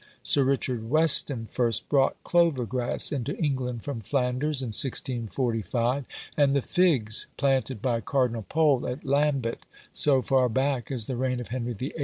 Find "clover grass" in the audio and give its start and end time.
2.23-3.11